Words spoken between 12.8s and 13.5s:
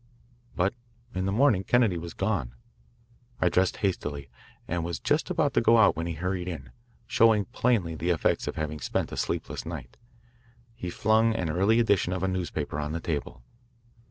the table.